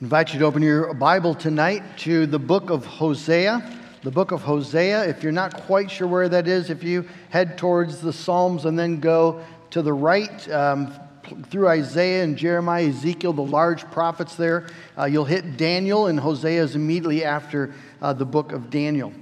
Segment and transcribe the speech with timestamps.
[0.00, 3.80] invite you to open your Bible tonight to the book of Hosea.
[4.04, 5.08] The book of Hosea.
[5.08, 8.78] If you're not quite sure where that is, if you head towards the Psalms and
[8.78, 10.92] then go to the right um,
[11.50, 16.62] through Isaiah and Jeremiah, Ezekiel, the large prophets there, uh, you'll hit Daniel, and Hosea
[16.62, 19.12] is immediately after uh, the book of Daniel.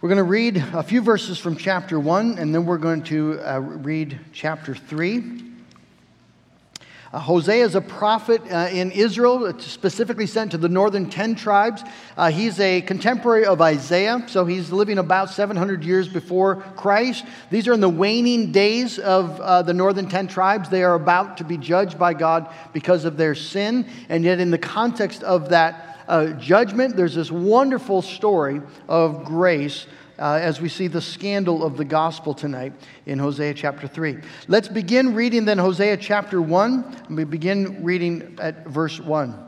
[0.00, 3.40] We're going to read a few verses from chapter 1, and then we're going to
[3.40, 5.53] uh, read chapter 3.
[7.14, 11.36] Uh, Hosea is a prophet uh, in Israel, uh, specifically sent to the northern 10
[11.36, 11.84] tribes.
[12.16, 17.24] Uh, he's a contemporary of Isaiah, so he's living about 700 years before Christ.
[17.50, 20.68] These are in the waning days of uh, the northern 10 tribes.
[20.68, 24.50] They are about to be judged by God because of their sin, and yet, in
[24.50, 29.86] the context of that uh, judgment, there's this wonderful story of grace
[30.18, 32.72] uh, as we see the scandal of the gospel tonight
[33.06, 34.18] in Hosea chapter 3.
[34.48, 37.06] Let's begin reading then Hosea chapter 1.
[37.10, 39.44] We begin reading at verse 1.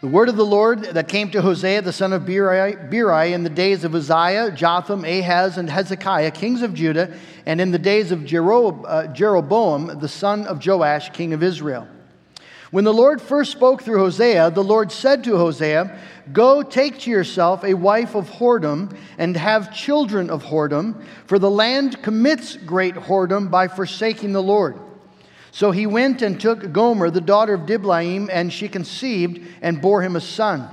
[0.00, 3.50] The word of the Lord that came to Hosea the son of Beeri, in the
[3.50, 7.14] days of Uzziah, Jotham, Ahaz, and Hezekiah, kings of Judah,
[7.44, 11.86] and in the days of uh, Jeroboam, the son of Joash, king of Israel.
[12.70, 15.98] When the Lord first spoke through Hosea, the Lord said to Hosea,
[16.32, 21.50] Go take to yourself a wife of whoredom and have children of whoredom, for the
[21.50, 24.78] land commits great whoredom by forsaking the Lord.
[25.52, 30.02] So he went and took Gomer, the daughter of Diblaim, and she conceived and bore
[30.02, 30.68] him a son.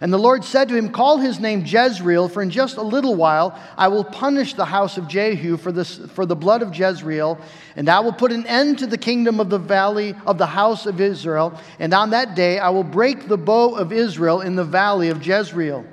[0.00, 3.16] And the Lord said to him, Call his name Jezreel, for in just a little
[3.16, 7.38] while I will punish the house of Jehu for, this, for the blood of Jezreel,
[7.74, 10.86] and I will put an end to the kingdom of the valley of the house
[10.86, 11.58] of Israel.
[11.80, 15.26] And on that day I will break the bow of Israel in the valley of
[15.26, 15.84] Jezreel.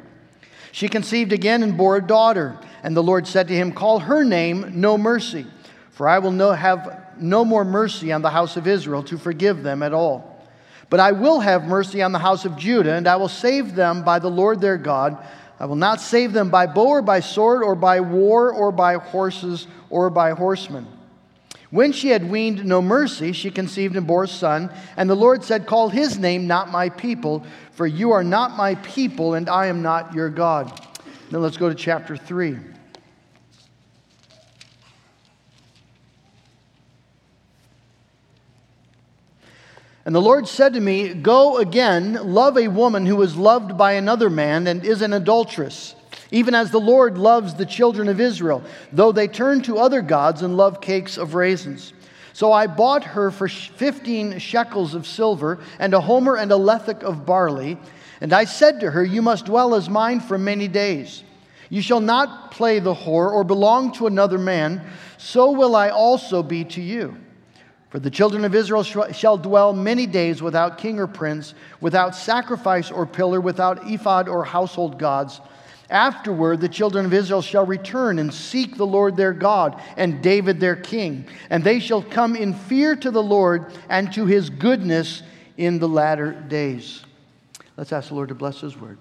[0.72, 2.60] She conceived again and bore a daughter.
[2.84, 5.48] And the Lord said to him, Call her name No Mercy,
[5.90, 9.64] for I will no, have no more mercy on the house of Israel to forgive
[9.64, 10.35] them at all.
[10.90, 14.04] But I will have mercy on the house of Judah, and I will save them
[14.04, 15.18] by the Lord their God.
[15.60, 18.96] I will not save them by bow or by sword or by war or by
[18.96, 20.88] horses or by horsemen.
[21.72, 24.72] When she had weaned no mercy, she conceived and bore a son.
[24.96, 28.76] And the Lord said, Call his name not my people, for you are not my
[28.76, 30.80] people, and I am not your God.
[31.32, 32.58] Then let's go to chapter 3.
[40.06, 43.94] And the Lord said to me, Go again, love a woman who is loved by
[43.94, 45.96] another man and is an adulteress,
[46.30, 50.44] even as the Lord loves the children of Israel, though they turn to other gods
[50.44, 51.92] and love cakes of raisins.
[52.34, 57.02] So I bought her for 15 shekels of silver, and a homer and a lethek
[57.02, 57.80] of barley.
[58.22, 61.24] And I said to her, You must dwell as mine for many days.
[61.70, 64.86] You shall not play the whore or belong to another man,
[65.18, 67.18] so will I also be to you.
[67.96, 72.92] For the children of Israel shall dwell many days without king or prince, without sacrifice
[72.92, 75.40] or pillar, without ephod or household gods.
[75.90, 80.60] Afterward, the children of Israel shall return and seek the Lord their God and David
[80.60, 81.26] their king.
[81.50, 85.24] And they shall come in fear to the Lord and to his goodness
[85.56, 87.02] in the latter days.
[87.78, 88.98] Let's ask the Lord to bless his word.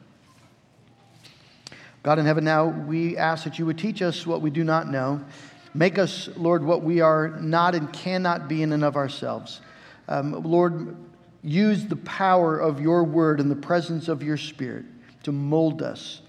[2.05, 4.89] God in heaven, now we ask that you would teach us what we do not
[4.89, 5.25] know
[5.75, 9.61] Make us, Lord, what we are not and cannot be in and of ourselves.
[10.09, 10.97] Um, Lord,
[11.43, 14.85] use the power of your word and the presence of your spirit
[15.25, 16.21] to mold us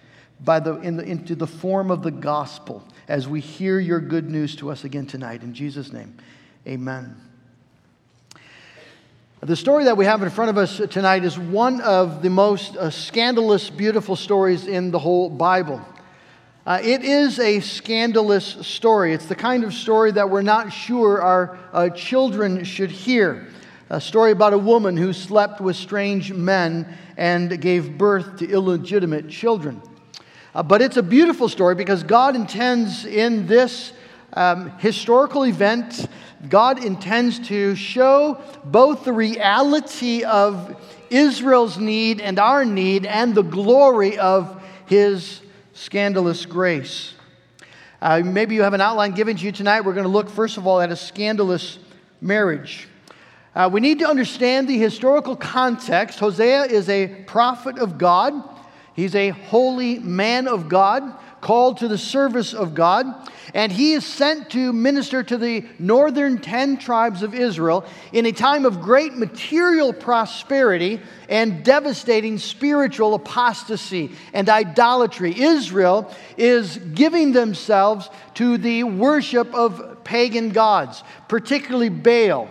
[0.44, 4.30] by the, in the, into the form of the gospel as we hear your good
[4.30, 5.44] news to us again tonight.
[5.44, 6.18] In Jesus' name,
[6.68, 7.16] amen.
[9.42, 12.76] The story that we have in front of us tonight is one of the most
[12.78, 15.86] uh, scandalous, beautiful stories in the whole Bible.
[16.66, 19.14] Uh, it is a scandalous story.
[19.14, 23.50] It's the kind of story that we're not sure our uh, children should hear.
[23.92, 29.30] A story about a woman who slept with strange men and gave birth to illegitimate
[29.30, 29.80] children.
[30.56, 33.94] Uh, but it's a beautiful story because God intends in this
[34.34, 36.08] um, historical event,
[36.50, 40.76] God intends to show both the reality of
[41.12, 45.42] Israel's need and our need and the glory of his
[45.76, 47.14] scandalous grace.
[48.02, 49.82] Uh, maybe you have an outline given to you tonight.
[49.82, 51.78] We're going to look, first of all, at a scandalous
[52.22, 52.88] marriage.
[53.54, 56.18] Uh, we need to understand the historical context.
[56.20, 58.34] Hosea is a prophet of God,
[58.96, 61.04] he's a holy man of God,
[61.46, 63.06] called to the service of God
[63.54, 68.32] and he is sent to minister to the northern 10 tribes of Israel in a
[68.32, 71.00] time of great material prosperity
[71.30, 75.40] and devastating spiritual apostasy and idolatry.
[75.40, 82.50] Israel is giving themselves to the worship of pagan gods, particularly Baal.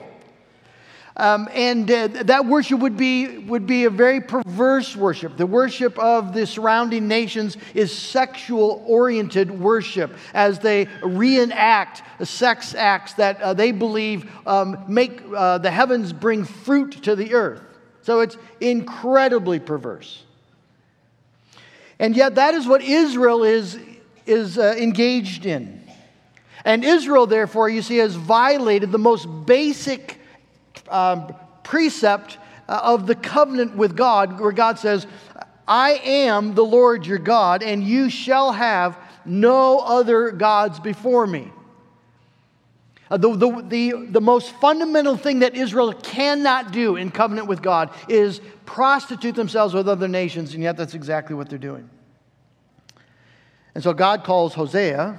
[1.17, 5.37] Um, and uh, that worship would be, would be a very perverse worship.
[5.37, 13.13] The worship of the surrounding nations is sexual oriented worship as they reenact sex acts
[13.15, 17.63] that uh, they believe um, make uh, the heavens bring fruit to the earth.
[18.03, 20.25] So it's incredibly perverse.
[22.01, 23.79] And yet, that is what Israel is,
[24.27, 25.81] is uh, engaged in.
[26.65, 30.19] And Israel, therefore, you see, has violated the most basic
[30.89, 32.39] um, precept
[32.69, 35.07] uh, of the covenant with God, where God says,
[35.67, 41.51] I am the Lord your God, and you shall have no other gods before me.
[43.11, 47.63] Uh, the, the, the, the most fundamental thing that Israel cannot do in covenant with
[47.63, 51.89] God is prostitute themselves with other nations, and yet that's exactly what they're doing.
[53.75, 55.19] And so God calls Hosea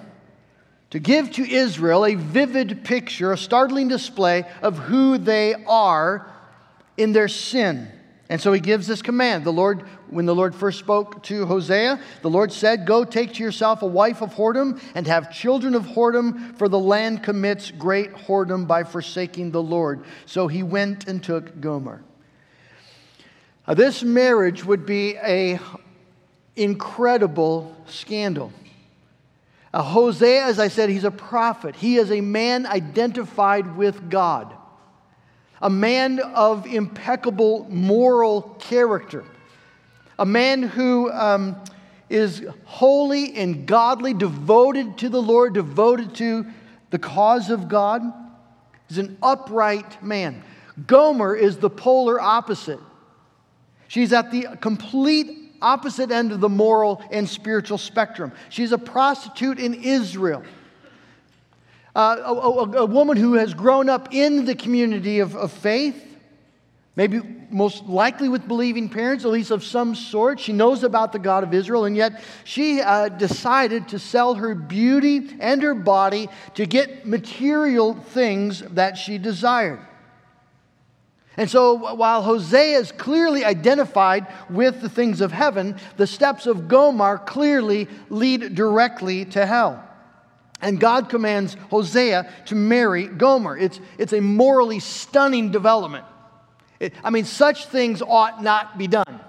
[0.92, 6.28] to give to Israel a vivid picture, a startling display of who they are
[6.98, 7.92] in their sin.
[8.28, 9.44] And so he gives this command.
[9.44, 13.44] The Lord, when the Lord first spoke to Hosea, the Lord said, Go take to
[13.44, 18.12] yourself a wife of whoredom and have children of whoredom, for the land commits great
[18.14, 20.04] whoredom by forsaking the Lord.
[20.26, 22.04] So he went and took Gomer.
[23.68, 25.60] Now, this marriage would be a
[26.56, 28.52] incredible scandal.
[29.76, 31.76] Uh, Hosea, as I said, he's a prophet.
[31.76, 34.56] He is a man identified with God
[35.62, 39.24] a man of impeccable moral character,
[40.20, 41.56] a man who um,
[42.10, 46.46] is holy and godly, devoted to the Lord, devoted to
[46.92, 48.02] the cause of God.
[48.88, 50.44] He's an upright man.
[50.86, 52.80] Gomer is the polar opposite.
[53.88, 58.32] She's at the complete opposite end of the moral and spiritual spectrum.
[58.50, 60.44] She's a prostitute in Israel
[61.96, 66.18] uh, a, a, a, woman who has grown up in the community of, of faith,
[66.98, 70.40] maybe most likely with believing parents, at least of some sort.
[70.40, 74.54] She knows about the God of Israel, and yet she uh, decided to sell her
[74.54, 79.80] beauty and her body to get material things that she desired.
[81.38, 86.68] And so, while Hosea is clearly identified with the things of heaven, the steps of
[86.68, 89.84] Gomer clearly lead directly to hell.
[90.62, 93.58] And God commands Hosea to marry Gomer.
[93.58, 96.06] It's, it's a morally stunning development.
[96.80, 99.20] It, I mean, such things ought not be done.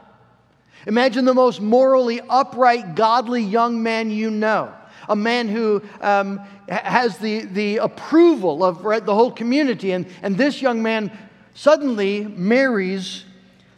[0.86, 4.72] Imagine the most morally upright, godly young man you know,
[5.08, 9.92] a man who um, has the, the approval of right, the whole community.
[9.92, 11.10] And, and this young man
[11.56, 13.24] suddenly marries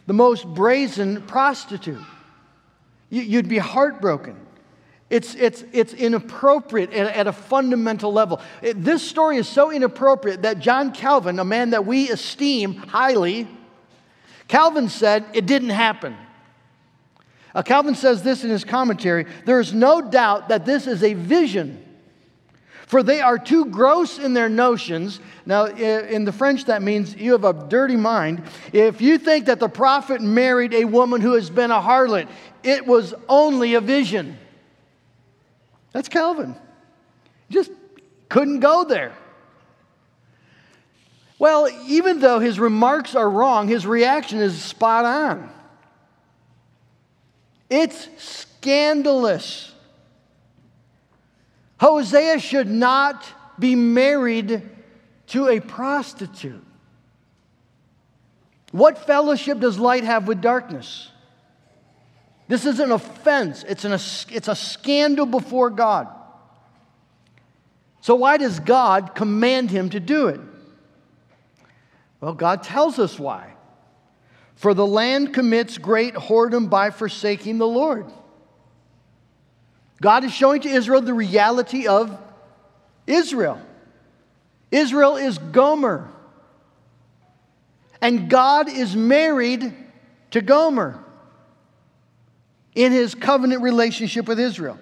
[0.05, 2.01] the most brazen prostitute.
[3.09, 4.35] You, you'd be heartbroken.
[5.09, 8.41] It's, it's, it's inappropriate at, at a fundamental level.
[8.61, 13.47] It, this story is so inappropriate that John Calvin, a man that we esteem highly,
[14.49, 16.17] Calvin said it didn't happen.
[17.55, 21.13] Uh, Calvin says this in his commentary there is no doubt that this is a
[21.13, 21.83] vision,
[22.89, 25.19] for they are too gross in their notions.
[25.45, 28.41] Now, in the French, that means you have a dirty mind.
[28.73, 32.27] If you think that the prophet married a woman who has been a harlot,
[32.63, 34.39] it was only a vision.
[35.91, 36.55] That's Calvin.
[37.51, 37.69] Just
[38.27, 39.13] couldn't go there.
[41.37, 45.51] Well, even though his remarks are wrong, his reaction is spot on.
[47.69, 49.68] It's scandalous.
[51.79, 53.25] Hosea should not
[53.57, 54.61] be married
[55.27, 56.65] to a prostitute.
[58.71, 61.09] What fellowship does light have with darkness?
[62.47, 66.07] This is an offense, it's, an, it's a scandal before God.
[68.01, 70.39] So, why does God command him to do it?
[72.21, 73.53] Well, God tells us why.
[74.55, 78.11] For the land commits great whoredom by forsaking the Lord.
[80.01, 82.17] God is showing to Israel the reality of
[83.05, 83.61] Israel.
[84.71, 86.09] Israel is Gomer.
[88.01, 89.73] And God is married
[90.31, 91.03] to Gomer
[92.75, 94.79] in his covenant relationship with Israel.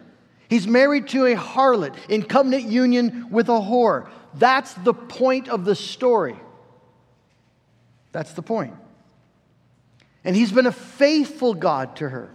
[0.50, 4.10] He's married to a harlot in covenant union with a whore.
[4.36, 6.40] That's the point of the story.
[8.12, 8.74] That's the point.
[10.24, 12.30] And he's been a faithful God to her,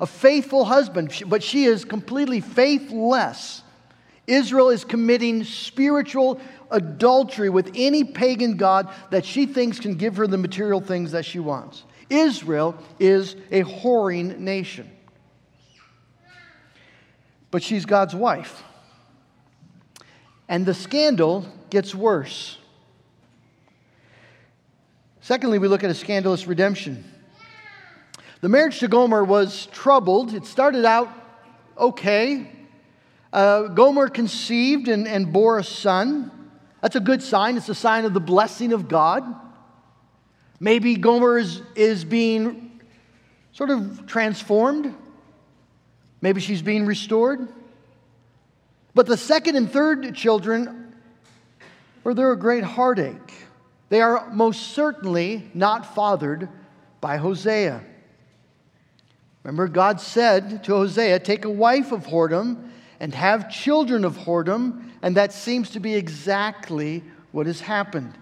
[0.00, 3.62] a faithful husband, but she is completely faithless.
[4.26, 6.40] Israel is committing spiritual
[6.70, 11.24] adultery with any pagan God that she thinks can give her the material things that
[11.24, 11.84] she wants.
[12.08, 14.90] Israel is a whoring nation.
[17.50, 18.62] But she's God's wife.
[20.48, 22.58] And the scandal gets worse.
[25.20, 27.04] Secondly, we look at a scandalous redemption.
[28.40, 30.32] The marriage to Gomer was troubled.
[30.32, 31.08] It started out
[31.76, 32.50] okay.
[33.32, 36.30] Uh, Gomer conceived and, and bore a son.
[36.80, 37.56] That's a good sign.
[37.58, 39.22] It's a sign of the blessing of God.
[40.58, 42.80] Maybe Gomer is, is being
[43.52, 44.94] sort of transformed.
[46.22, 47.46] Maybe she's being restored.
[48.94, 50.94] But the second and third children,
[52.04, 53.34] were they're a great heartache.
[53.90, 56.48] They are most certainly not fathered
[57.00, 57.82] by Hosea.
[59.42, 64.90] Remember, God said to Hosea, Take a wife of whoredom and have children of whoredom,
[65.02, 68.18] and that seems to be exactly what has happened.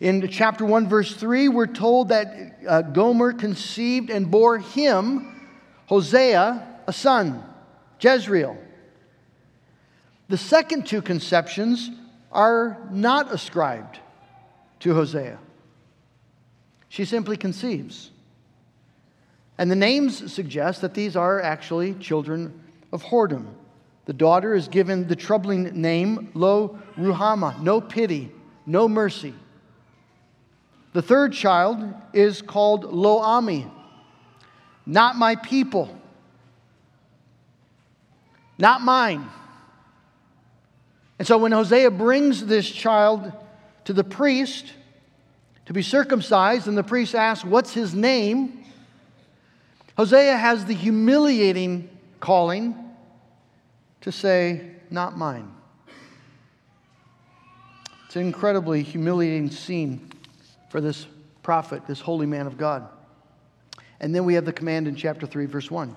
[0.00, 5.40] In chapter 1, verse 3, we're told that uh, Gomer conceived and bore him,
[5.86, 7.42] Hosea, a son,
[8.00, 8.58] Jezreel.
[10.28, 11.90] The second two conceptions
[12.32, 14.00] are not ascribed
[14.80, 15.38] to Hosea.
[16.88, 18.10] She simply conceives.
[19.58, 23.46] And the names suggest that these are actually children of whoredom.
[24.06, 28.32] The daughter is given the troubling name Lo Ruhamah, no pity,
[28.66, 29.34] no mercy.
[30.92, 33.66] The third child is called Lo Ami,
[34.86, 35.96] not my people,
[38.58, 39.28] not mine.
[41.18, 43.32] And so when Hosea brings this child
[43.84, 44.72] to the priest
[45.66, 48.63] to be circumcised, and the priest asks, What's his name?
[49.96, 51.88] Hosea has the humiliating
[52.20, 52.74] calling
[54.00, 55.52] to say, Not mine.
[58.06, 60.10] It's an incredibly humiliating scene
[60.68, 61.06] for this
[61.42, 62.88] prophet, this holy man of God.
[64.00, 65.94] And then we have the command in chapter 3, verse 1.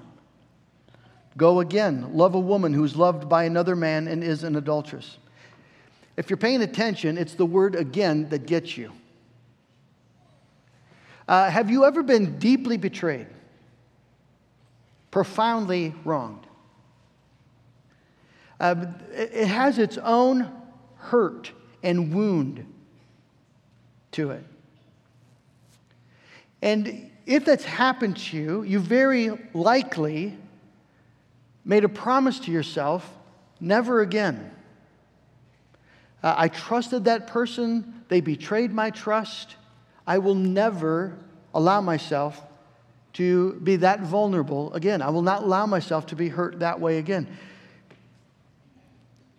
[1.36, 5.18] Go again, love a woman who's loved by another man and is an adulteress.
[6.16, 8.92] If you're paying attention, it's the word again that gets you.
[11.28, 13.28] Uh, have you ever been deeply betrayed?
[15.12, 16.46] Profoundly wronged?
[18.60, 20.52] Uh, it has its own
[20.96, 21.52] hurt
[21.84, 22.66] and wound
[24.12, 24.44] to it.
[26.62, 30.36] And if that's happened to you, you very likely
[31.64, 33.14] made a promise to yourself
[33.60, 34.52] never again.
[36.24, 39.56] Uh, I trusted that person, they betrayed my trust.
[40.06, 41.18] I will never
[41.54, 42.42] allow myself
[43.18, 45.02] to be that vulnerable again.
[45.02, 47.28] I will not allow myself to be hurt that way again.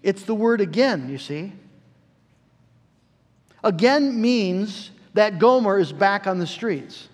[0.03, 1.53] It's the word again, you see.
[3.63, 7.09] Again means that Gomer is back on the streets.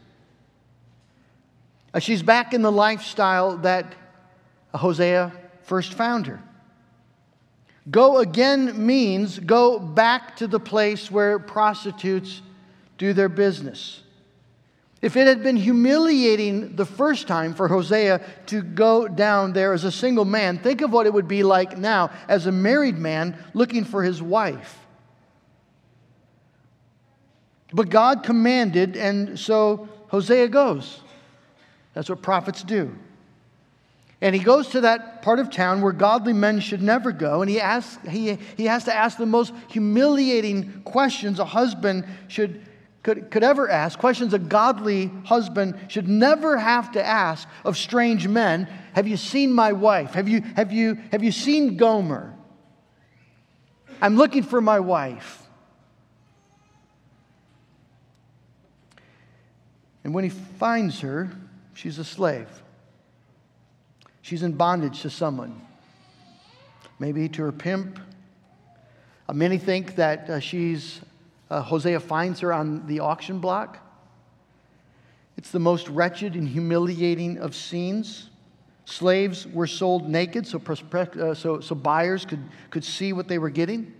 [1.92, 3.94] Uh, she's back in the lifestyle that
[4.74, 5.32] Hosea
[5.64, 6.42] first found her.
[7.90, 12.40] Go again means go back to the place where prostitutes
[12.96, 14.00] do their business.
[15.04, 19.84] If it had been humiliating the first time for Hosea to go down there as
[19.84, 23.36] a single man, think of what it would be like now as a married man
[23.52, 24.78] looking for his wife.
[27.70, 31.00] But God commanded, and so Hosea goes.
[31.92, 32.96] That's what prophets do.
[34.22, 37.50] And he goes to that part of town where godly men should never go, and
[37.50, 42.66] he, asks, he, he has to ask the most humiliating questions a husband should
[43.04, 48.26] could, could ever ask, questions a godly husband should never have to ask of strange
[48.26, 48.66] men.
[48.94, 50.14] Have you seen my wife?
[50.14, 52.34] Have you, have you, have you seen Gomer?
[54.00, 55.42] I'm looking for my wife.
[60.02, 61.30] And when he finds her,
[61.74, 62.48] she's a slave.
[64.22, 65.60] She's in bondage to someone,
[66.98, 68.00] maybe to her pimp.
[69.28, 71.00] Uh, many think that uh, she's
[71.50, 73.78] uh, Hosea finds her on the auction block.
[75.36, 78.30] It's the most wretched and humiliating of scenes.
[78.84, 83.50] Slaves were sold naked so, uh, so, so buyers could, could see what they were
[83.50, 83.92] getting.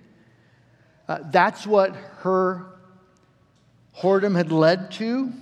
[1.08, 2.66] Uh, that's what her
[3.98, 5.32] whoredom had led to,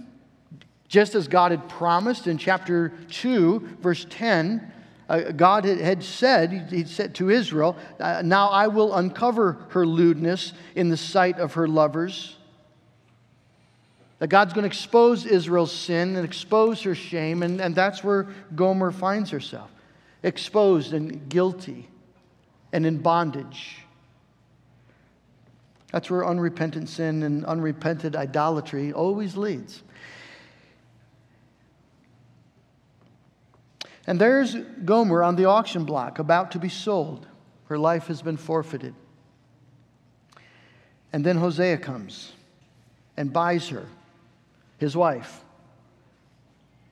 [0.89, 4.73] just as God had promised in chapter 2, verse 10
[5.09, 10.53] uh, God had said, He said to Israel, uh, Now I will uncover her lewdness
[10.75, 12.37] in the sight of her lovers.
[14.19, 18.29] That God's going to expose Israel's sin and expose her shame, and, and that's where
[18.55, 19.69] Gomer finds herself
[20.23, 21.89] exposed and guilty
[22.73, 23.79] and in bondage.
[25.91, 29.83] That's where unrepentant sin and unrepented idolatry always leads.
[34.07, 37.27] And there's Gomer on the auction block about to be sold.
[37.67, 38.95] Her life has been forfeited.
[41.13, 42.33] And then Hosea comes
[43.17, 43.87] and buys her
[44.79, 45.45] his wife.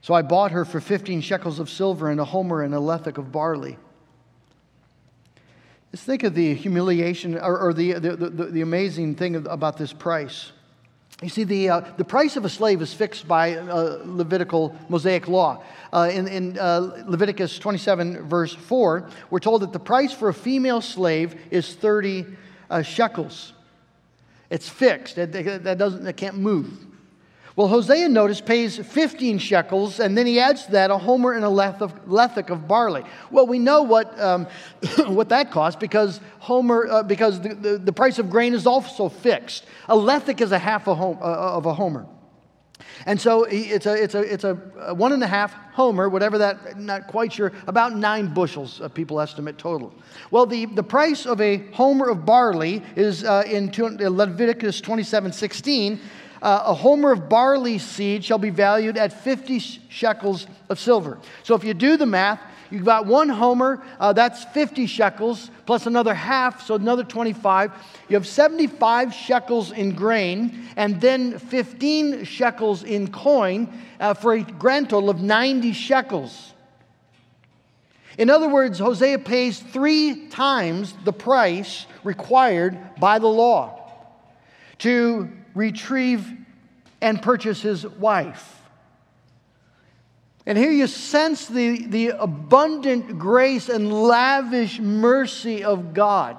[0.02, 3.18] So I bought her for 15 shekels of silver and a homer and a lethek
[3.18, 3.76] of barley.
[5.90, 9.92] Just think of the humiliation or, or the, the, the, the, amazing thing about this
[9.92, 10.52] price.
[11.22, 15.28] You see, the, uh, the price of a slave is fixed by uh, Levitical Mosaic
[15.28, 15.62] law.
[15.92, 20.34] Uh, in in uh, Leviticus 27, verse 4, we're told that the price for a
[20.34, 22.24] female slave is 30
[22.70, 23.52] uh, shekels.
[24.48, 26.86] It's fixed, that, that, doesn't, that can't move.
[27.60, 31.44] Well, Hosea, notice, pays 15 shekels, and then he adds to that a homer and
[31.44, 33.04] a lethek of barley.
[33.30, 34.46] Well, we know what, um,
[35.08, 39.10] what that costs because, homer, uh, because the, the, the, price of grain is also
[39.10, 39.66] fixed.
[39.90, 42.06] A lethek is a half a uh, of a homer.
[43.04, 44.54] And so it's a, it's a, it's a
[44.94, 49.58] one and a half homer, whatever that, not quite sure, about nine bushels, people estimate
[49.58, 49.92] total.
[50.30, 56.00] Well, the, the price of a homer of barley is uh, in Leviticus 27 16
[56.42, 61.18] uh, a homer of barley seed shall be valued at 50 shekels of silver.
[61.42, 65.86] So if you do the math, you've got one homer, uh, that's 50 shekels, plus
[65.86, 67.72] another half, so another 25.
[68.08, 74.42] You have 75 shekels in grain, and then 15 shekels in coin uh, for a
[74.42, 76.54] grand total of 90 shekels.
[78.18, 83.76] In other words, Hosea pays three times the price required by the law
[84.78, 86.30] to retrieve
[87.00, 88.56] and purchase his wife.
[90.46, 96.38] And here you sense the, the abundant grace and lavish mercy of God.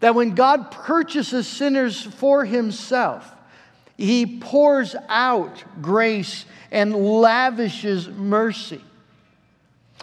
[0.00, 3.30] That when God purchases sinners for himself,
[3.96, 8.82] he pours out grace and lavishes mercy.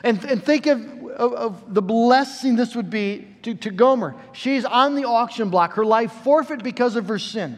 [0.04, 4.16] And, and think of, of, of, the blessing this would be to, to Gomer.
[4.34, 7.58] She's on the auction block, her life forfeit because of her sin.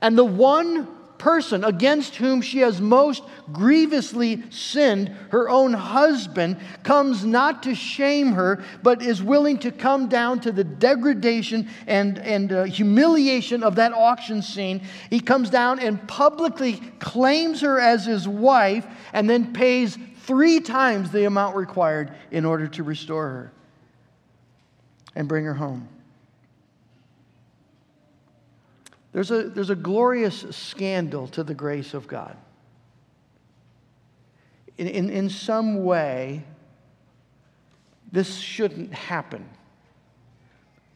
[0.00, 7.24] And the one person against whom she has most grievously sinned, her own husband, comes
[7.24, 12.52] not to shame her, but is willing to come down to the degradation and, and
[12.52, 14.82] uh, humiliation of that auction scene.
[15.10, 21.10] He comes down and publicly claims her as his wife and then pays three times
[21.10, 23.52] the amount required in order to restore her
[25.14, 25.88] and bring her home.
[29.16, 32.36] There's a, there's a glorious scandal to the grace of God.
[34.76, 36.44] In, in, in some way,
[38.12, 39.48] this shouldn't happen.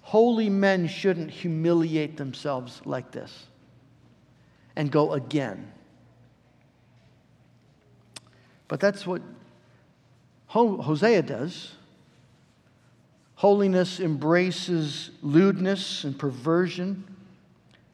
[0.02, 3.46] Holy men shouldn't humiliate themselves like this
[4.76, 5.72] and go again.
[8.68, 9.22] But that's what
[10.48, 11.72] Hosea does.
[13.36, 17.16] Holiness embraces lewdness and perversion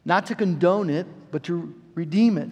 [0.07, 2.49] not to condone it, but to redeem it.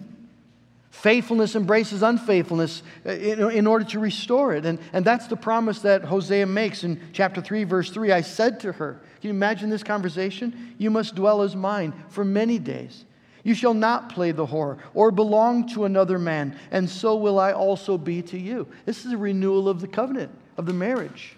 [0.90, 4.66] Faithfulness embraces unfaithfulness uh, in, in, order to restore it.
[4.66, 8.12] And, and that's the promise that Hosea makes in chapter 3, verse 3.
[8.12, 10.74] I said to her, Can you imagine this conversation?
[10.76, 13.06] You must dwell as mine for many days.
[13.42, 17.52] You shall not play the whore or belong to another man, and so will I
[17.52, 18.66] also be to you.
[18.84, 21.36] This is a renewal of the covenant, of the marriage.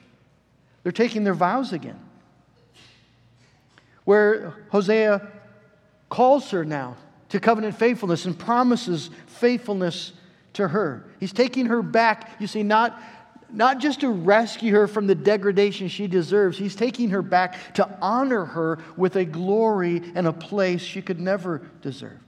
[0.83, 2.01] They're taking their vows again.
[4.05, 5.29] Where Hosea
[6.19, 6.97] calls her now
[7.29, 10.13] to covenant faithfulness and promises faithfulness
[10.53, 11.05] to her.
[11.21, 13.01] He's taking her back, you see, not,
[13.53, 17.89] not just to rescue her from the degradation she deserves, he's taking her back to
[18.03, 22.19] honor her with a glory and a place she could never deserve.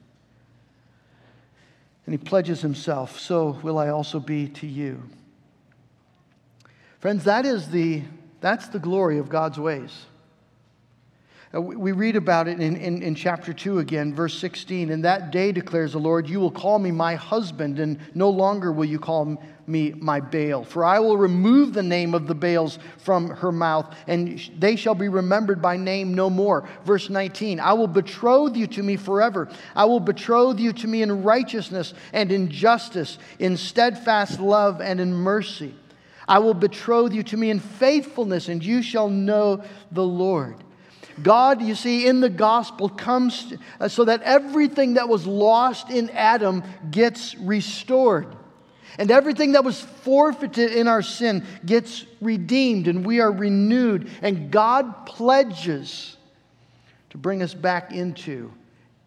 [2.07, 5.03] And he pledges himself, So will I also be to you.
[7.01, 8.05] Friends, that is the,
[8.41, 10.07] that's the glory of God's ways.
[11.53, 14.89] Uh, we read about it in, in, in, chapter 2 again, verse 16.
[14.89, 18.71] In that day, declares the Lord, you will call me my husband, and no longer
[18.71, 20.63] will you call me my Baal.
[20.63, 24.95] For I will remove the name of the Baals from her mouth, and they shall
[24.95, 26.69] be remembered by name no more.
[26.85, 29.49] Verse 19 I will betroth you to me forever.
[29.75, 35.01] I will betroth you to me in righteousness and in justice, in steadfast love and
[35.01, 35.75] in mercy.
[36.29, 40.63] I will betroth you to me in faithfulness, and you shall know the Lord.
[41.23, 46.11] God, you see, in the gospel comes uh, so that everything that was lost in
[46.11, 48.37] Adam gets restored.
[48.99, 54.11] And everything that was forfeited in our sin gets redeemed, and we are renewed.
[54.21, 56.17] And God pledges
[57.11, 58.53] to bring us back into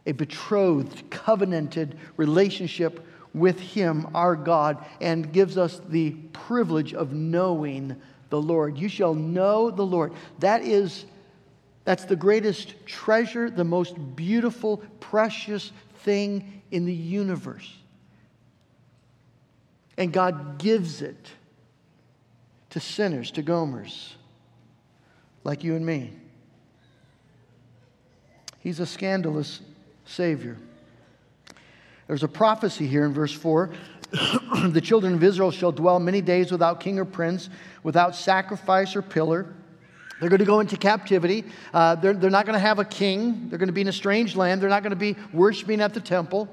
[0.05, 7.95] a betrothed, covenanted relationship with Him, our God, and gives us the privilege of knowing
[8.29, 8.77] the Lord.
[8.77, 10.13] You shall know the Lord.
[10.39, 11.05] That is
[11.85, 17.77] that's the greatest treasure, the most beautiful, precious thing in the universe.
[19.97, 21.29] And God gives it
[22.71, 24.13] to sinners, to Gomers,
[25.43, 26.13] like you and me.
[28.59, 29.59] He's a scandalous
[30.05, 30.57] Savior.
[32.07, 33.71] There's a prophecy here in verse 4
[34.67, 37.49] the children of Israel shall dwell many days without king or prince,
[37.81, 39.53] without sacrifice or pillar.
[40.23, 41.43] They're going to go into captivity.
[41.73, 43.49] Uh, they're, they're not going to have a king.
[43.49, 44.61] They're going to be in a strange land.
[44.61, 46.47] They're not going to be worshiping at the temple.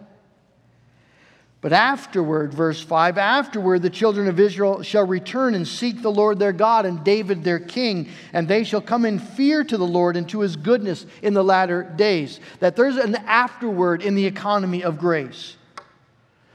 [1.61, 6.41] But afterward, verse 5 afterward, the children of Israel shall return and seek the Lord
[6.41, 10.17] their God and David their king, and they shall come in fear to the Lord
[10.17, 12.41] and to his goodness in the latter days.
[12.59, 15.57] That there's an afterward in the economy of grace.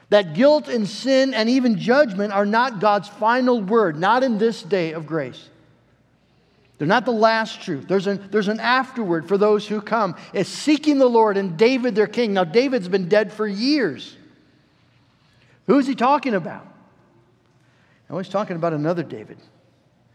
[0.09, 4.61] That guilt and sin and even judgment are not God's final word, not in this
[4.61, 5.49] day of grace.
[6.77, 7.87] They're not the last truth.
[7.87, 10.15] There's an, there's an afterward for those who come.
[10.33, 12.33] It's seeking the Lord and David their king.
[12.33, 14.15] Now, David's been dead for years.
[15.67, 16.67] Who is he talking about?
[18.09, 19.37] Oh, he's talking about another David,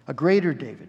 [0.06, 0.88] a greater David,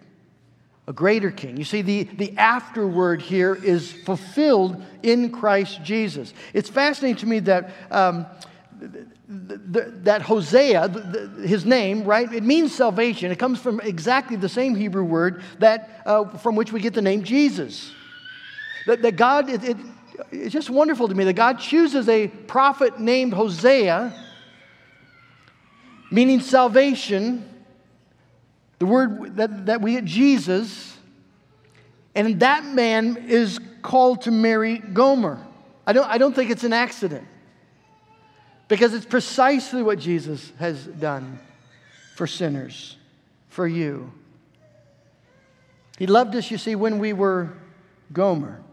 [0.87, 1.57] a greater king.
[1.57, 6.33] You see, the, the afterward here is fulfilled in Christ Jesus.
[6.53, 7.71] It's fascinating to me that.
[7.89, 8.25] Um,
[10.03, 10.89] that Hosea,
[11.43, 12.31] his name, right?
[12.31, 13.31] It means salvation.
[13.31, 17.01] It comes from exactly the same Hebrew word that, uh, from which we get the
[17.01, 17.91] name Jesus.
[18.87, 19.77] That, that God, it, it,
[20.31, 24.13] it's just wonderful to me that God chooses a prophet named Hosea
[26.11, 27.47] meaning salvation,
[28.79, 30.97] the word that, that we get Jesus,
[32.13, 35.39] and that man is called to marry Gomer.
[35.87, 37.25] I don't, I don't think it's an accident
[38.71, 41.37] because it's precisely what Jesus has done
[42.15, 42.95] for sinners,
[43.49, 44.13] for you.
[45.99, 47.51] He loved us, you see, when we were
[48.13, 48.63] Gomer.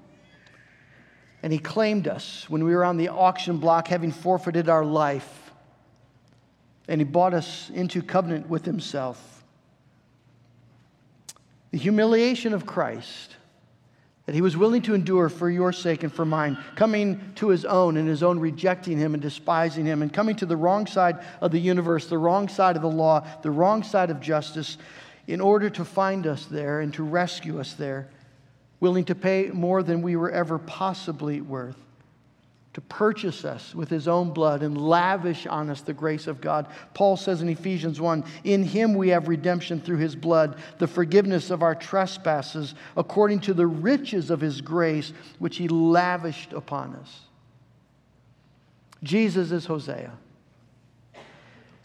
[1.43, 5.51] And he claimed us when we were on the auction block, having forfeited our life
[6.87, 9.43] and he bought us into covenant with himself.
[11.73, 13.35] The humiliation of Christ
[14.29, 17.65] that he was willing to endure for your sake and for mine, coming to his
[17.65, 21.17] own and his own rejecting him and despising him, and coming to the wrong side
[21.41, 24.77] of the universe, the wrong side of the law, the wrong side of justice,
[25.29, 28.07] in order to find us there and to rescue us there,
[28.81, 31.79] willing to pay more than we were ever possibly worth
[32.75, 36.67] to purchase us with his own blood and lavish on us the grace of God.
[36.95, 41.51] Paul says in Ephesians 1 In him we have redemption through his blood, the forgiveness
[41.51, 47.21] of our trespasses, according to the riches of his grace, which he lavished upon us.
[49.03, 50.13] Jesus is Hosea,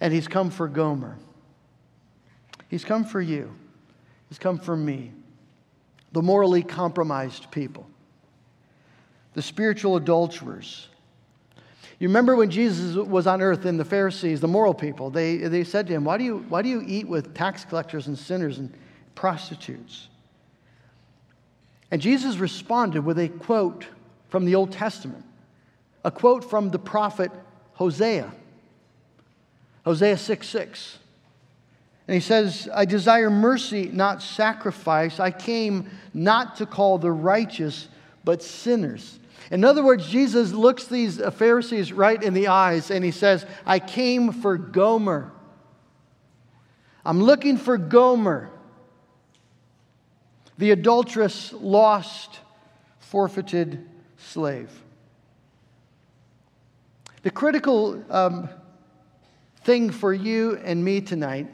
[0.02, 1.18] and he's come for Gomer.
[2.68, 3.54] He's come for you,
[4.28, 5.12] he's come for me,
[6.12, 7.88] the morally compromised people
[9.34, 10.88] the spiritual adulterers.
[12.00, 15.64] You remember when Jesus was on earth and the Pharisees, the moral people, they, they
[15.64, 18.60] said to him, why do, you, why do you eat with tax collectors and sinners
[18.60, 18.74] and
[19.16, 20.10] prostitutes?
[21.92, 23.86] And Jesus responded with a quote
[24.30, 25.24] from the Old Testament,
[26.04, 27.32] a quote from the prophet
[27.74, 28.32] Hosea,
[29.86, 31.00] Hosea 6 6.
[32.08, 35.20] And he says, I desire mercy, not sacrifice.
[35.20, 37.88] I came not to call the righteous,
[38.26, 39.20] but sinners.
[39.52, 43.80] In other words, Jesus looks these Pharisees right in the eyes and he says, I
[43.80, 45.32] came for Gomer.
[47.06, 48.50] I'm looking for Gomer,
[50.58, 52.40] the adulterous, lost,
[53.00, 54.70] forfeited slave.
[57.24, 58.50] The critical um,
[59.64, 61.48] thing for you and me tonight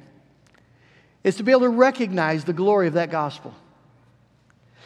[1.23, 3.53] is to be able to recognize the glory of that gospel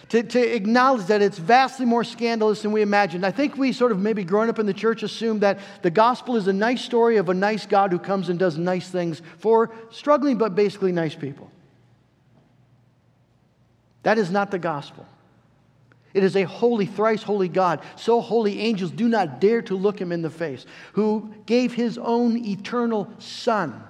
[0.09, 3.25] to, to acknowledge that it's vastly more scandalous than we imagined.
[3.25, 6.35] I think we sort of maybe growing up in the church assume that the gospel
[6.35, 9.71] is a nice story of a nice God who comes and does nice things for
[9.91, 11.49] struggling but basically nice people.
[14.03, 15.05] That is not the gospel.
[16.13, 19.99] It is a holy, thrice holy God, so holy angels do not dare to look
[19.99, 23.83] him in the face, who gave his own eternal Son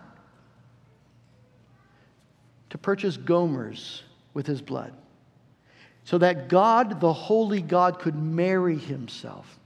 [2.70, 4.94] to purchase Gomers with his blood
[6.06, 9.60] so that God, the holy God, could marry himself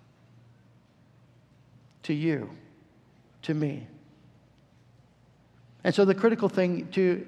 [2.03, 2.49] to you,
[3.43, 3.87] to me.
[5.83, 7.25] And so the critical thing to,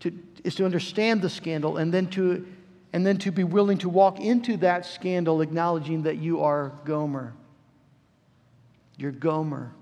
[0.00, 2.46] to, is to understand the scandal and then to,
[2.92, 7.34] and then to be willing to walk into that scandal acknowledging that you are Gomer.
[8.96, 9.72] You're Gomer.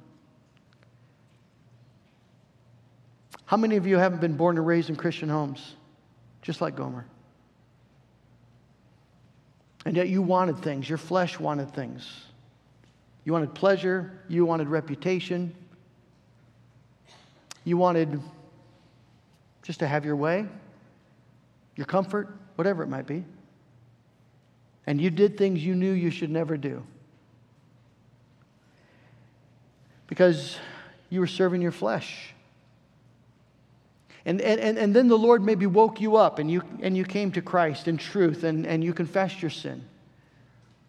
[3.45, 5.75] How many of you haven't been born and raised in Christian homes?
[6.43, 7.07] Just like Gomer.
[9.85, 12.09] And yet you wanted things, your flesh wanted things.
[13.25, 15.55] You wanted pleasure, you wanted reputation,
[17.65, 18.21] You wanted
[19.63, 20.47] just to have your way,
[21.77, 23.25] your comfort, whatever it might be.
[24.87, 26.85] And you did things you knew you should never do.
[30.07, 30.59] Because
[31.09, 32.34] you were serving your flesh.
[34.27, 37.31] And, and, and then the Lord maybe woke you up and you, and you came
[37.33, 39.85] to Christ in truth and, and you confessed your sin.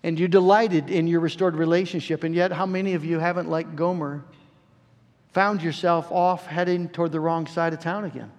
[0.04, 2.24] And you delighted in your restored relationship.
[2.24, 4.24] And yet, how many of you haven't, like Gomer,
[5.34, 8.32] found yourself off heading toward the wrong side of town again?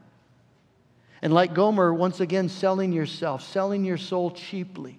[1.23, 4.99] And like Gomer, once again, selling yourself, selling your soul cheaply.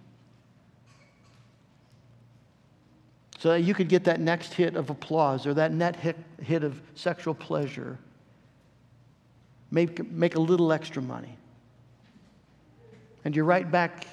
[3.40, 6.64] So that you could get that next hit of applause or that net hit, hit
[6.64, 7.98] of sexual pleasure.
[9.70, 11.38] Make, make a little extra money.
[13.26, 14.08] And you're right back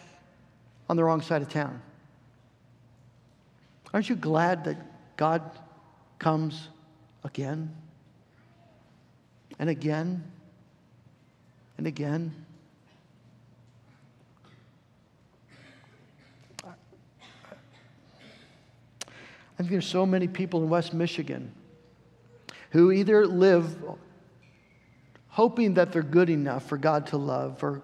[0.89, 1.81] on the wrong side of town.
[3.93, 4.77] Aren't you glad that
[5.17, 5.43] God
[6.19, 6.69] comes
[7.23, 7.75] again
[9.59, 10.25] and again
[11.79, 12.35] and again.
[16.65, 16.73] I
[19.59, 21.53] think there's so many people in West Michigan
[22.71, 23.77] who either live
[25.35, 27.83] hoping that they're good enough for God to love or,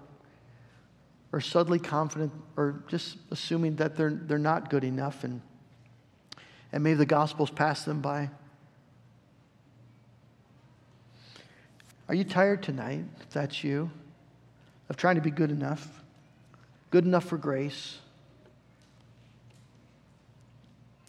[1.33, 5.41] or subtly confident or just assuming that they're, they're not good enough and,
[6.71, 8.29] and maybe the gospel's passed them by.
[12.07, 13.91] Are you tired tonight, if that's you,
[14.87, 16.01] of trying to be good enough?
[16.89, 17.97] Good enough for grace?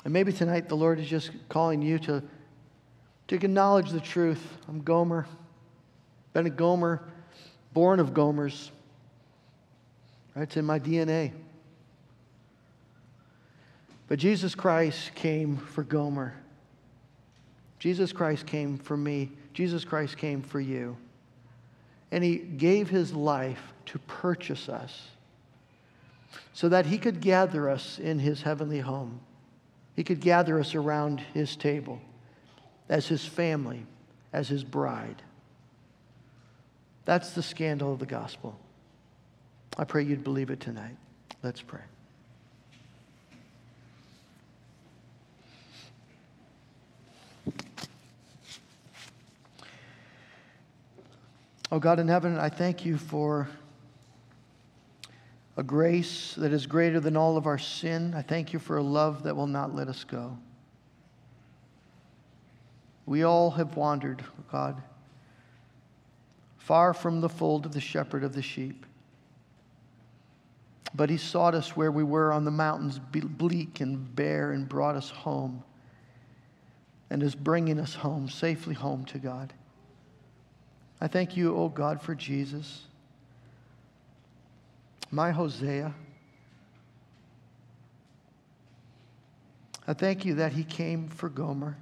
[0.04, 2.20] And maybe tonight the Lord is just calling you to,
[3.28, 4.42] to acknowledge the truth.
[4.68, 5.28] I'm Gomer,
[6.32, 7.02] been a Gomer,
[7.72, 8.70] born of Gomers.
[10.34, 10.42] Right?
[10.42, 11.32] It's in my DNA.
[14.08, 16.34] But Jesus Christ came for Gomer.
[17.78, 19.30] Jesus Christ came for me.
[19.54, 20.96] Jesus Christ came for you.
[22.10, 25.08] And he gave his life to purchase us
[26.52, 29.20] so that he could gather us in his heavenly home.
[29.96, 32.00] He could gather us around his table
[32.88, 33.86] as his family,
[34.32, 35.22] as his bride.
[37.04, 38.58] That's the scandal of the gospel.
[39.76, 40.96] I pray you'd believe it tonight.
[41.42, 41.80] Let's pray.
[51.72, 53.48] Oh God in heaven, I thank you for
[55.56, 58.14] a grace that is greater than all of our sin.
[58.14, 60.36] I thank you for a love that will not let us go.
[63.06, 64.82] We all have wandered, oh God,
[66.64, 68.86] far from the fold of the shepherd of the sheep.
[70.94, 74.94] But he sought us where we were on the mountains, bleak and bare, and brought
[74.94, 75.64] us home,
[77.10, 79.52] and is bringing us home, safely home to God.
[81.00, 82.82] I thank you, oh God, for Jesus,
[85.10, 85.92] my Hosea.
[89.88, 91.76] I thank you that he came for Gomer.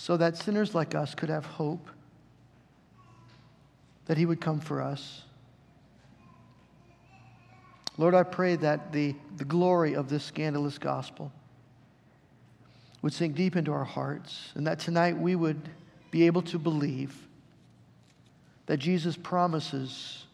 [0.00, 1.86] So that sinners like us could have hope,
[4.06, 5.24] that he would come for us.
[7.98, 11.30] Lord, I pray that the, the glory of this scandalous gospel
[13.02, 15.68] would sink deep into our hearts, and that tonight we would
[16.10, 17.14] be able to believe
[18.64, 20.24] that Jesus promises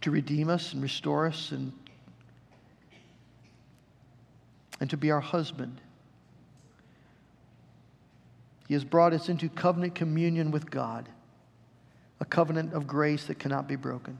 [0.00, 1.70] to redeem us and restore us and,
[4.80, 5.82] and to be our husband.
[8.68, 11.08] He has brought us into covenant communion with God,
[12.20, 14.18] a covenant of grace that cannot be broken.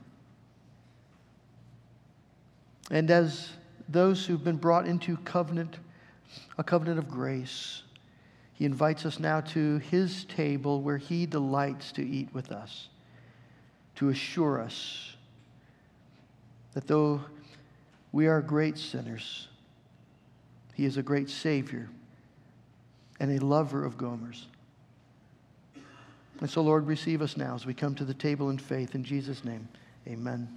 [2.89, 3.51] And as
[3.87, 5.77] those who've been brought into covenant,
[6.57, 7.83] a covenant of grace.
[8.53, 12.89] He invites us now to his table where he delights to eat with us,
[13.95, 15.15] to assure us
[16.73, 17.21] that though
[18.11, 19.47] we are great sinners,
[20.73, 21.89] he is a great Savior
[23.19, 24.45] and a lover of Gomers.
[26.41, 28.95] And so, Lord, receive us now as we come to the table in faith.
[28.95, 29.67] In Jesus' name,
[30.07, 30.47] amen.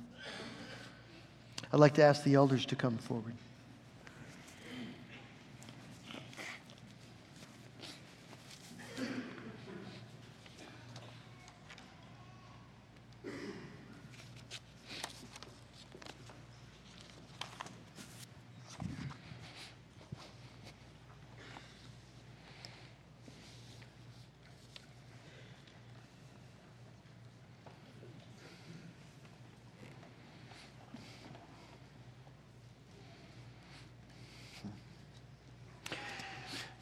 [1.73, 3.35] I'd like to ask the elders to come forward.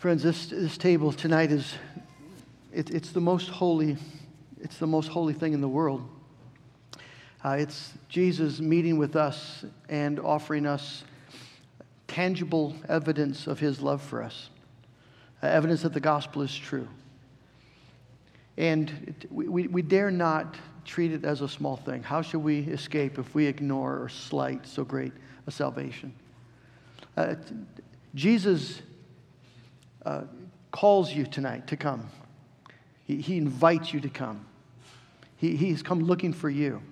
[0.01, 1.75] Friends, this, this table tonight is
[2.73, 3.99] it, it's the most holy,
[4.59, 6.09] it's the most holy thing in the world.
[7.45, 11.05] Uh, it's Jesus meeting with us and offering us
[12.09, 14.49] tangible evidence of his love for us,
[15.43, 16.89] uh, evidence that the gospel is true.
[18.57, 22.03] And it, we, we dare not treat it as a small thing.
[22.03, 25.13] How should we escape if we ignore or slight so great
[25.47, 26.15] a salvation?
[27.19, 27.35] Uh,
[28.15, 28.81] Jesus
[30.05, 30.23] uh,
[30.71, 32.09] calls you tonight to come.
[33.05, 34.47] He, he invites you to come.
[35.37, 36.83] He, he's come looking for you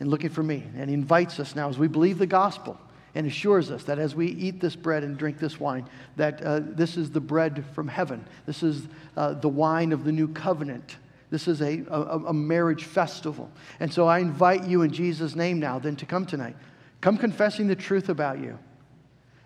[0.00, 0.64] and looking for me.
[0.76, 2.78] And he invites us now as we believe the gospel
[3.14, 6.60] and assures us that as we eat this bread and drink this wine, that uh,
[6.62, 8.24] this is the bread from heaven.
[8.46, 10.96] This is uh, the wine of the new covenant.
[11.30, 13.50] This is a, a, a marriage festival.
[13.80, 16.56] And so I invite you in Jesus' name now then to come tonight.
[17.00, 18.58] Come confessing the truth about you.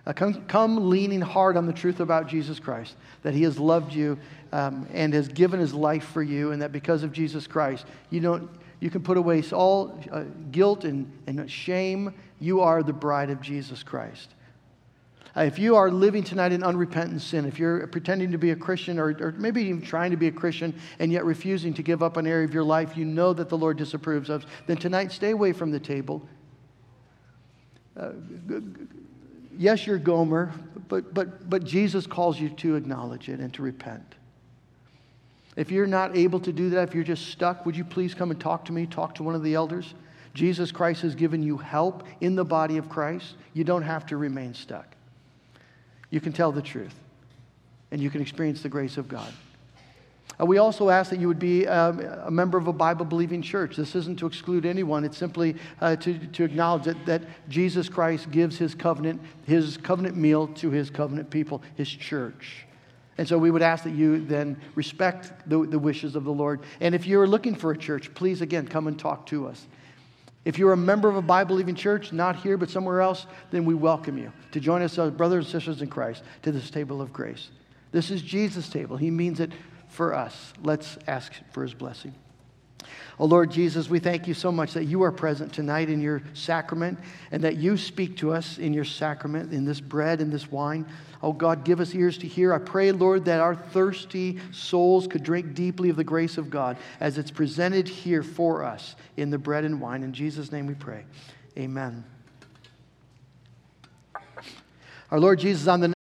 [0.09, 3.93] Uh, come, come leaning hard on the truth about Jesus Christ, that He has loved
[3.93, 4.19] you
[4.53, 8.19] um, and has given His life for you, and that because of Jesus Christ, you,
[8.21, 8.49] don't,
[8.81, 12.15] you can put away all uh, guilt and, and shame.
[12.41, 14.31] You are the bride of Jesus Christ.
[15.37, 18.57] Uh, if you are living tonight in unrepentant sin, if you're pretending to be a
[18.57, 22.03] Christian or, or, maybe even trying to be a Christian and yet refusing to give
[22.03, 25.13] up an area of your life you know that the Lord disapproves of, then tonight
[25.13, 26.27] stay away from the table.
[27.95, 28.13] Uh,
[29.59, 30.53] yes, you're Gomer,
[30.89, 34.15] but, but, but Jesus calls you to acknowledge it and to repent.
[35.57, 38.31] If you're not able to do that, if you're just stuck, would you please come
[38.31, 39.93] and talk to me, talk to one of the elders?
[40.33, 43.35] Jesus Christ has given you help in the body of Christ.
[43.55, 44.95] You don't have to remain stuck.
[46.11, 46.95] You can tell the truth,
[47.91, 49.33] and you can experience the grace of God.
[50.41, 53.43] Uh, we also ask that you would be um, a member of a Bible believing
[53.43, 53.77] church.
[53.77, 58.31] This isn't to exclude anyone, it's simply uh, to, to acknowledge that, that Jesus Christ
[58.31, 62.67] gives his covenant, his covenant meal to his covenant people, his church.
[63.19, 66.61] And so we would ask that you then respect the, the wishes of the Lord.
[66.81, 69.67] And if you're looking for a church, please again come and talk to us.
[70.45, 73.65] If you're a member of a Bible believing church, not here but somewhere else, then
[73.65, 77.03] we welcome you to join us, as brothers and sisters in Christ, to this table
[77.03, 77.49] of grace.
[77.91, 78.97] This is Jesus' table.
[78.97, 79.51] He means it
[79.89, 80.53] for us.
[80.63, 82.15] Let's ask for his blessing.
[83.21, 86.23] Oh Lord Jesus, we thank you so much that you are present tonight in your
[86.35, 86.99] sacrament
[87.33, 90.87] and that you speak to us in your sacrament, in this bread and this wine.
[91.21, 92.55] Oh God, give us ears to hear.
[92.55, 96.77] I pray, Lord, that our thirsty souls could drink deeply of the grace of God
[97.01, 100.05] as it's presented here for us in the bread and wine.
[100.05, 101.05] In Jesus' name we pray.
[101.57, 102.05] Amen.
[105.11, 105.98] Our Lord Jesus, on the